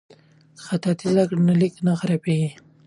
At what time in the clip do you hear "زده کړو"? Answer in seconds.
1.13-1.41